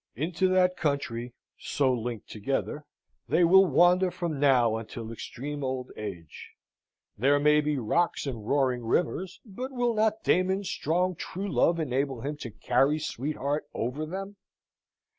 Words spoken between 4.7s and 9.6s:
until extreme old age. There may be rocks and roaring rivers,